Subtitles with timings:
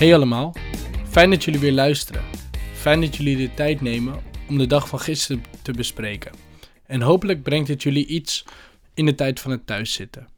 [0.00, 0.54] Hey allemaal,
[1.08, 2.22] fijn dat jullie weer luisteren.
[2.74, 6.32] Fijn dat jullie de tijd nemen om de dag van gisteren te bespreken.
[6.86, 8.44] En hopelijk brengt het jullie iets
[8.94, 10.28] in de tijd van het thuiszitten.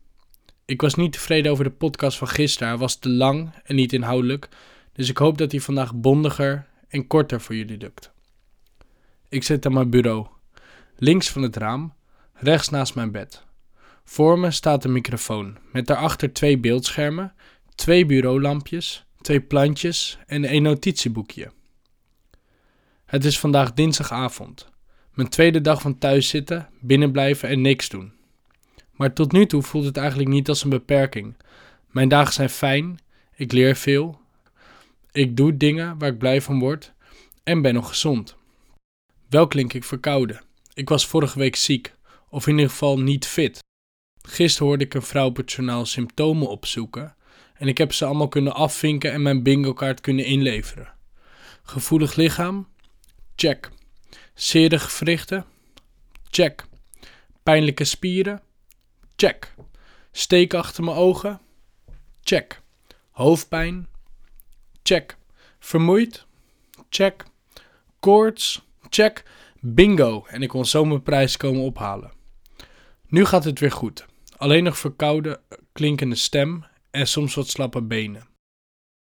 [0.65, 3.93] Ik was niet tevreden over de podcast van gisteren, hij was te lang en niet
[3.93, 4.49] inhoudelijk.
[4.93, 8.13] Dus ik hoop dat hij vandaag bondiger en korter voor jullie lukt.
[9.29, 10.27] Ik zit aan mijn bureau,
[10.97, 11.95] links van het raam,
[12.35, 13.45] rechts naast mijn bed.
[14.05, 17.35] Voor me staat een microfoon, met daarachter twee beeldschermen,
[17.75, 21.53] twee bureaulampjes, twee plantjes en een notitieboekje.
[23.05, 24.69] Het is vandaag dinsdagavond.
[25.15, 28.13] Mijn tweede dag van thuiszitten, binnenblijven en niks doen.
[28.93, 31.37] Maar tot nu toe voelt het eigenlijk niet als een beperking.
[31.87, 32.99] Mijn dagen zijn fijn,
[33.35, 34.21] ik leer veel,
[35.13, 36.93] ik doe dingen waar ik blij van word
[37.43, 38.37] en ben nog gezond.
[39.29, 40.41] Wel klink ik verkouden.
[40.75, 41.95] Ik was vorige week ziek,
[42.29, 43.59] of in ieder geval niet fit.
[44.23, 47.15] Gisteren hoorde ik een vrouw op het journaal symptomen opzoeken
[47.63, 50.93] en ik heb ze allemaal kunnen afvinken en mijn bingo-kaart kunnen inleveren.
[51.63, 52.69] Gevoelig lichaam?
[53.37, 53.71] Check.
[54.35, 55.45] Zere gewrichten?
[56.31, 56.65] Check.
[57.43, 58.43] Pijnlijke spieren?
[59.17, 59.55] Check.
[60.13, 61.41] Steek achter mijn ogen?
[62.23, 62.61] Check.
[63.11, 63.87] Hoofdpijn?
[64.83, 65.17] Check.
[65.59, 66.27] Vermoeid?
[66.89, 67.25] Check.
[68.01, 68.63] Koorts?
[68.89, 69.23] Check.
[69.61, 70.25] Bingo.
[70.27, 72.13] En ik kon zo mijn prijs komen ophalen.
[73.09, 74.07] Nu gaat het weer goed.
[74.37, 75.41] Alleen nog verkouden,
[75.73, 78.29] klinkende stem en soms wat slappe benen.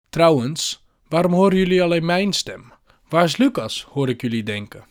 [0.09, 2.73] Trouwens, waarom horen jullie alleen mijn stem?
[3.09, 4.85] Waar is Lucas, hoor ik jullie denken.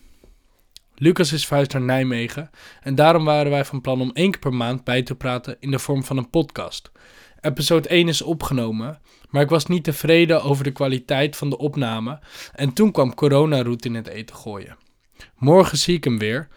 [0.94, 4.54] Lucas is verhuisd naar Nijmegen en daarom waren wij van plan om één keer per
[4.54, 6.90] maand bij te praten in de vorm van een podcast.
[7.40, 12.20] Episode 1 is opgenomen, maar ik was niet tevreden over de kwaliteit van de opname
[12.52, 14.76] en toen kwam corona-route in het eten gooien.
[15.36, 16.48] Morgen zie ik hem weer,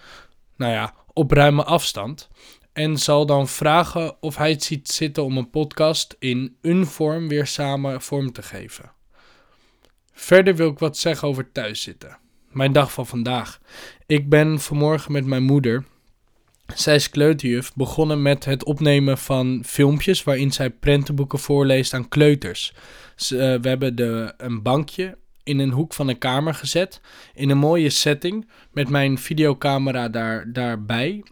[0.55, 2.29] nou ja, op ruime afstand,
[2.73, 7.27] en zal dan vragen of hij het ziet zitten om een podcast in een vorm
[7.27, 8.91] weer samen vorm te geven.
[10.13, 12.17] Verder wil ik wat zeggen over thuiszitten.
[12.49, 13.59] Mijn dag van vandaag.
[14.05, 15.85] Ik ben vanmorgen met mijn moeder,
[16.75, 22.73] zij is kleuterjuf, begonnen met het opnemen van filmpjes waarin zij prentenboeken voorleest aan kleuters.
[23.15, 27.01] Ze, uh, we hebben de, een bankje in een hoek van een kamer gezet,
[27.33, 31.23] in een mooie setting, met mijn videocamera daar, daarbij.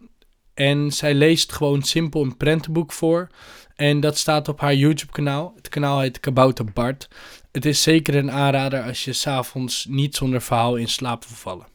[0.59, 3.27] En zij leest gewoon simpel een prentenboek voor.
[3.75, 5.53] En dat staat op haar YouTube-kanaal.
[5.55, 7.07] Het kanaal heet Kabouter Bart.
[7.51, 11.67] Het is zeker een aanrader als je s'avonds niet zonder verhaal in slaap wil vallen.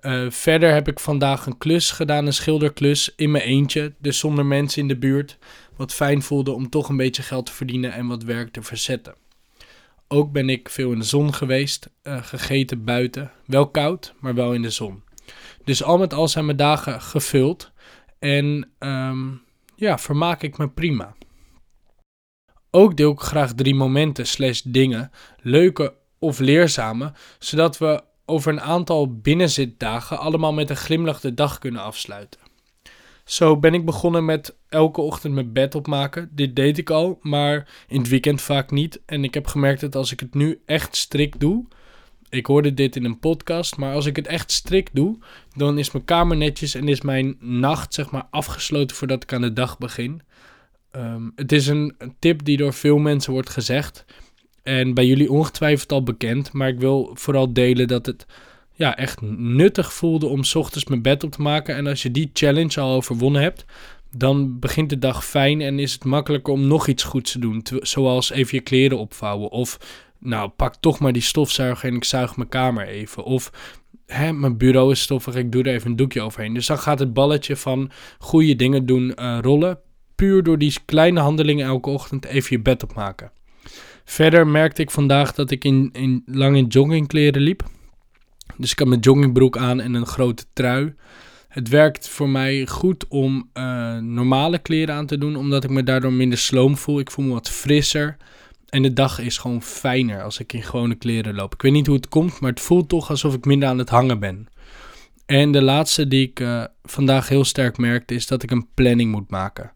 [0.00, 3.94] Uh, verder heb ik vandaag een klus gedaan, een schilderklus, in mijn eentje.
[3.98, 5.38] Dus zonder mensen in de buurt.
[5.76, 9.14] Wat fijn voelde om toch een beetje geld te verdienen en wat werk te verzetten.
[10.08, 13.30] Ook ben ik veel in de zon geweest, uh, gegeten buiten.
[13.46, 15.02] Wel koud, maar wel in de zon.
[15.64, 17.70] Dus al met al zijn mijn dagen gevuld.
[18.18, 19.42] En um,
[19.76, 21.14] ja, vermaak ik me prima.
[22.70, 28.60] Ook deel ik graag drie momenten slash dingen, leuke of leerzame, zodat we over een
[28.60, 32.40] aantal binnenzitdagen allemaal met een glimlach de dag kunnen afsluiten.
[33.24, 36.30] Zo ben ik begonnen met elke ochtend mijn bed opmaken.
[36.32, 39.00] Dit deed ik al, maar in het weekend vaak niet.
[39.06, 41.64] En ik heb gemerkt dat als ik het nu echt strikt doe,
[42.30, 45.18] ik hoorde dit in een podcast, maar als ik het echt strikt doe,
[45.56, 49.40] dan is mijn kamer netjes en is mijn nacht zeg maar afgesloten voordat ik aan
[49.40, 50.22] de dag begin.
[50.96, 54.04] Um, het is een, een tip die door veel mensen wordt gezegd
[54.68, 58.26] en bij jullie ongetwijfeld al bekend, maar ik wil vooral delen dat het
[58.72, 61.76] ja, echt nuttig voelde om s ochtends mijn bed op te maken.
[61.76, 63.64] En als je die challenge al overwonnen hebt,
[64.10, 67.66] dan begint de dag fijn en is het makkelijker om nog iets goeds te doen.
[67.80, 69.78] Zoals even je kleren opvouwen of
[70.18, 73.24] nou, pak toch maar die stofzuiger en ik zuig mijn kamer even.
[73.24, 73.50] Of
[74.06, 76.54] hè, mijn bureau is stoffig, ik doe er even een doekje overheen.
[76.54, 79.78] Dus dan gaat het balletje van goede dingen doen uh, rollen.
[80.14, 83.30] Puur door die kleine handelingen elke ochtend even je bed opmaken.
[84.04, 87.62] Verder merkte ik vandaag dat ik in, in, lang in joggingkleren liep.
[88.56, 90.94] Dus ik had mijn joggingbroek aan en een grote trui.
[91.48, 95.82] Het werkt voor mij goed om uh, normale kleren aan te doen, omdat ik me
[95.82, 96.98] daardoor minder sloom voel.
[96.98, 98.16] Ik voel me wat frisser.
[98.68, 101.54] En de dag is gewoon fijner als ik in gewone kleren loop.
[101.54, 103.88] Ik weet niet hoe het komt, maar het voelt toch alsof ik minder aan het
[103.88, 104.48] hangen ben.
[105.26, 109.10] En de laatste die ik uh, vandaag heel sterk merkte is dat ik een planning
[109.10, 109.72] moet maken.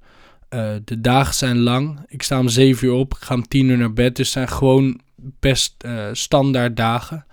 [0.51, 2.05] Uh, de dagen zijn lang.
[2.07, 4.17] Ik sta om 7 uur op, ik ga om 10 uur naar bed.
[4.17, 7.27] Dus het zijn gewoon best uh, standaard dagen.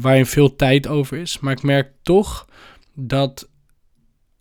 [0.00, 1.38] waarin veel tijd over is.
[1.38, 2.46] Maar ik merk toch
[2.94, 3.48] dat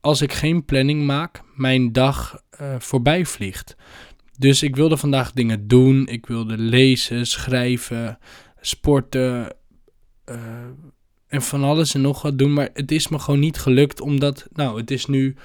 [0.01, 2.43] als ik geen planning maak, mijn dag
[2.77, 3.75] voorbij vliegt.
[4.39, 6.07] Dus ik wilde vandaag dingen doen.
[6.07, 8.17] Ik wilde lezen, schrijven,
[8.61, 9.55] sporten
[10.29, 10.35] uh,
[11.27, 12.53] en van alles en nog wat doen.
[12.53, 15.35] Maar het is me gewoon niet gelukt omdat, nou, het is nu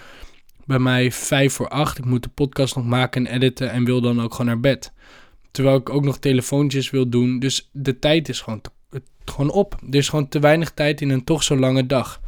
[0.67, 1.99] bij mij vijf voor acht.
[1.99, 4.93] Ik moet de podcast nog maken en editen en wil dan ook gewoon naar bed.
[5.50, 7.38] terwijl ik ook nog telefoontjes wil doen.
[7.38, 8.61] Dus de tijd is gewoon,
[9.25, 9.79] gewoon op.
[9.91, 12.20] Er is gewoon te weinig tijd in een toch zo lange dag.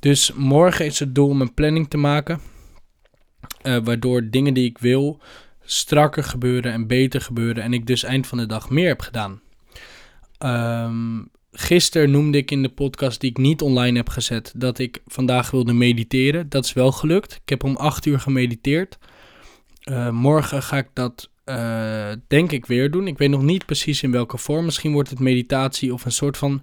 [0.00, 2.40] Dus morgen is het doel om een planning te maken.
[3.62, 5.20] Uh, waardoor dingen die ik wil
[5.72, 7.62] strakker gebeuren en beter gebeuren.
[7.62, 9.40] En ik dus eind van de dag meer heb gedaan.
[10.38, 15.02] Um, gisteren noemde ik in de podcast die ik niet online heb gezet dat ik
[15.06, 16.48] vandaag wilde mediteren.
[16.48, 17.32] Dat is wel gelukt.
[17.32, 18.98] Ik heb om 8 uur gemediteerd.
[19.84, 23.06] Uh, morgen ga ik dat uh, denk ik weer doen.
[23.06, 24.64] Ik weet nog niet precies in welke vorm.
[24.64, 26.62] Misschien wordt het meditatie of een soort van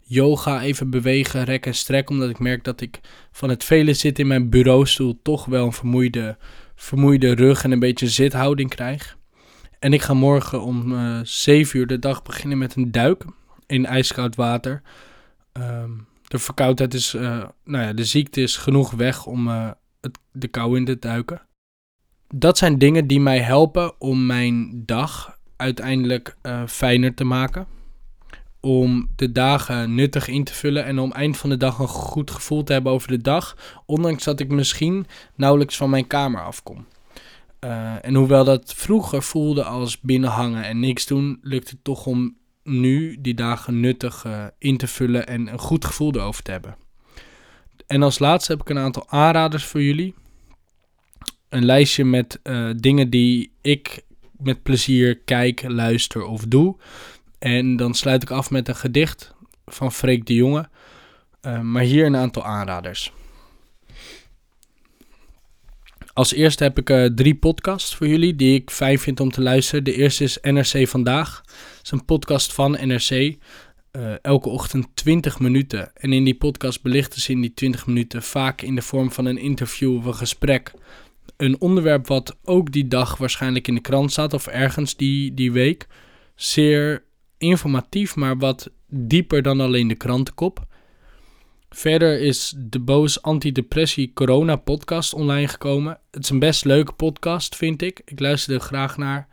[0.00, 2.10] yoga, even bewegen, rek en strek.
[2.10, 3.00] Omdat ik merk dat ik
[3.32, 6.36] van het vele zitten in mijn bureaustoel toch wel een vermoeide,
[6.78, 9.16] vermoeide rug en een beetje zithouding krijg.
[9.78, 13.24] En ik ga morgen om uh, 7 uur de dag beginnen met een duik
[13.66, 14.82] in ijskoud water.
[15.52, 19.70] Um, de verkoudheid is, uh, nou ja, de ziekte is genoeg weg om uh,
[20.00, 21.42] het, de kou in te duiken.
[22.34, 26.36] Dat zijn dingen die mij helpen om mijn dag uiteindelijk
[26.66, 27.66] fijner te maken.
[28.60, 32.30] Om de dagen nuttig in te vullen en om eind van de dag een goed
[32.30, 33.56] gevoel te hebben over de dag.
[33.86, 36.86] Ondanks dat ik misschien nauwelijks van mijn kamer afkom.
[37.64, 42.36] Uh, en hoewel dat vroeger voelde als binnenhangen en niks doen, lukt het toch om
[42.62, 46.76] nu die dagen nuttig uh, in te vullen en een goed gevoel erover te hebben.
[47.86, 50.14] En als laatste heb ik een aantal aanraders voor jullie.
[51.48, 54.04] Een lijstje met uh, dingen die ik
[54.36, 56.76] met plezier kijk, luister of doe.
[57.38, 59.34] En dan sluit ik af met een gedicht
[59.66, 60.68] van Freek de Jonge.
[61.42, 63.12] Uh, maar hier een aantal aanraders.
[66.12, 69.42] Als eerste heb ik uh, drie podcasts voor jullie die ik fijn vind om te
[69.42, 69.84] luisteren.
[69.84, 71.42] De eerste is NRC Vandaag.
[71.76, 73.36] Het is een podcast van NRC.
[73.90, 75.90] Eh, elke ochtend 20 minuten.
[75.94, 79.24] En in die podcast belichten ze in die 20 minuten vaak in de vorm van
[79.24, 80.72] een interview of een gesprek.
[81.36, 85.52] Een onderwerp wat ook die dag waarschijnlijk in de krant staat of ergens die, die
[85.52, 85.86] week.
[86.34, 87.04] Zeer
[87.38, 90.66] informatief, maar wat dieper dan alleen de krantenkop.
[91.70, 95.98] Verder is de Boos Antidepressie Corona podcast online gekomen.
[96.10, 98.00] Het is een best leuke podcast, vind ik.
[98.04, 99.28] Ik luister er graag naar.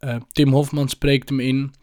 [0.00, 1.74] Uh, Tim Hofman spreekt hem in.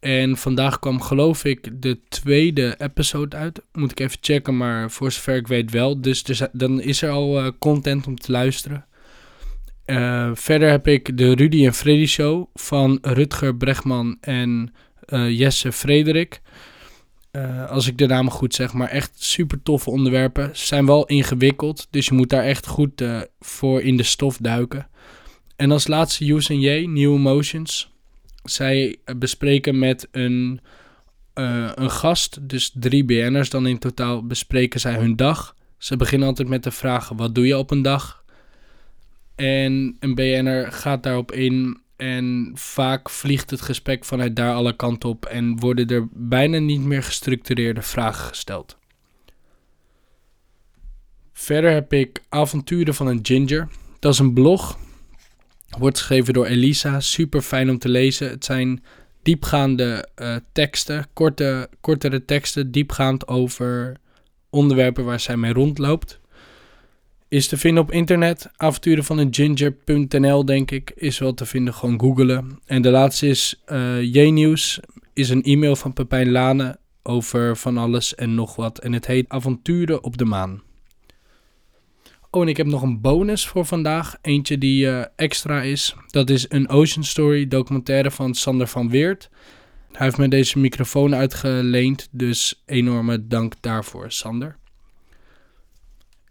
[0.00, 3.62] En vandaag kwam, geloof ik, de tweede episode uit.
[3.72, 6.00] Moet ik even checken, maar voor zover ik weet wel.
[6.00, 6.22] Dus,
[6.52, 8.86] dan is er al uh, content om te luisteren.
[9.86, 14.74] Uh, verder heb ik de Rudy en Freddy Show van Rutger Bregman en
[15.10, 16.40] Jesse Frederik.
[17.32, 20.56] Uh, als ik de namen goed zeg, maar echt super toffe onderwerpen.
[20.56, 24.36] Ze zijn wel ingewikkeld, dus je moet daar echt goed uh, voor in de stof
[24.36, 24.88] duiken.
[25.56, 27.90] En als laatste Use J, New Emotions.
[28.44, 30.60] Zij bespreken met een,
[31.34, 35.54] een gast, dus drie BN'ers dan in totaal, bespreken zij hun dag.
[35.78, 38.24] Ze beginnen altijd met de vraag, wat doe je op een dag?
[39.34, 45.08] En een BN'er gaat daarop in en vaak vliegt het gesprek vanuit daar alle kanten
[45.08, 48.76] op en worden er bijna niet meer gestructureerde vragen gesteld.
[51.32, 53.68] Verder heb ik Avonturen van een Ginger.
[53.98, 54.78] Dat is een blog.
[55.78, 57.00] Wordt geschreven door Elisa.
[57.00, 58.28] Super fijn om te lezen.
[58.28, 58.82] Het zijn
[59.22, 63.96] diepgaande uh, teksten, korte, kortere teksten, diepgaand over
[64.50, 66.20] onderwerpen waar zij mee rondloopt
[67.28, 68.50] is te vinden op internet.
[68.56, 71.74] Avonturen van een ginger.nl, denk ik, is wel te vinden.
[71.74, 72.60] Gewoon googelen.
[72.66, 74.80] En de laatste is uh, J-Nieuws.
[75.12, 78.78] Is een e-mail van Pepijn Lane over van alles en nog wat.
[78.78, 80.62] En het heet Avonturen op de maan.
[82.30, 84.16] Oh, en ik heb nog een bonus voor vandaag.
[84.22, 85.94] Eentje die uh, extra is.
[86.06, 89.30] Dat is een Ocean Story documentaire van Sander van Weert.
[89.92, 92.08] Hij heeft me deze microfoon uitgeleend.
[92.10, 94.56] Dus enorme dank daarvoor, Sander.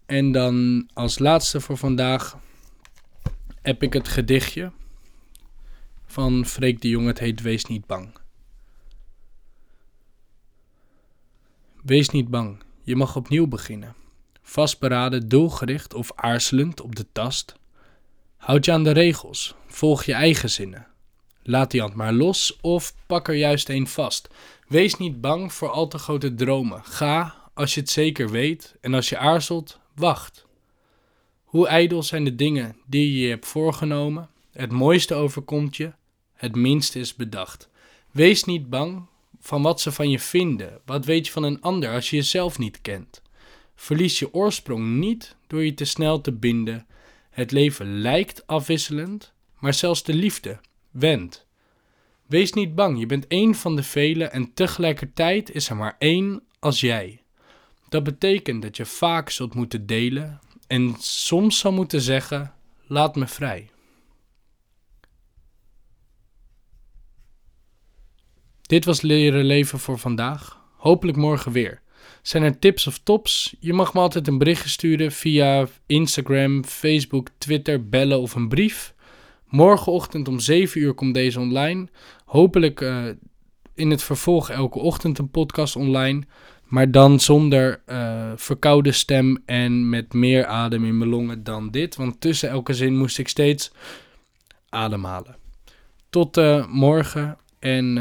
[0.08, 2.38] En dan als laatste voor vandaag
[3.62, 4.72] heb ik het gedichtje
[6.06, 7.08] van Freek de Jong.
[7.08, 8.10] Het heet Wees niet bang.
[11.84, 13.96] Wees niet bang, je mag opnieuw beginnen.
[14.42, 17.56] Vastberaden, doelgericht of aarzelend op de tast.
[18.38, 20.88] Houd je aan de regels, volg je eigen zinnen.
[21.44, 24.28] Laat die hand maar los of pak er juist een vast.
[24.68, 26.84] Wees niet bang voor al te grote dromen.
[26.84, 30.46] Ga als je het zeker weet en als je aarzelt, Wacht.
[31.44, 34.30] Hoe ijdel zijn de dingen die je je hebt voorgenomen?
[34.52, 35.94] Het mooiste overkomt je,
[36.34, 37.70] het minste is bedacht.
[38.12, 39.06] Wees niet bang
[39.40, 40.82] van wat ze van je vinden.
[40.86, 43.22] Wat weet je van een ander als je jezelf niet kent?
[43.76, 46.88] Verlies je oorsprong niet door je te snel te binden.
[47.30, 50.60] Het leven lijkt afwisselend, maar zelfs de liefde
[50.92, 51.46] wendt.
[52.26, 56.44] Wees niet bang, je bent één van de velen en tegelijkertijd is er maar één
[56.60, 57.22] als jij.
[57.90, 62.54] Dat betekent dat je vaak zult moeten delen en soms zal moeten zeggen:
[62.88, 63.70] laat me vrij.
[68.62, 70.62] Dit was Leren Leven voor vandaag.
[70.76, 71.82] Hopelijk morgen weer.
[72.22, 73.56] Zijn er tips of tops?
[73.60, 78.94] Je mag me altijd een berichtje sturen via Instagram, Facebook, Twitter, bellen of een brief.
[79.46, 81.88] Morgenochtend om 7 uur komt deze online.
[82.26, 83.06] Hopelijk uh,
[83.74, 86.24] in het vervolg elke ochtend een podcast online.
[86.68, 91.96] Maar dan zonder uh, verkoude stem en met meer adem in mijn longen dan dit.
[91.96, 93.72] Want tussen elke zin moest ik steeds
[94.70, 95.36] ademhalen.
[96.10, 97.98] Tot uh, morgen en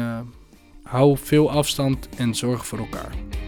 [0.83, 3.46] hou veel afstand en zorg voor elkaar.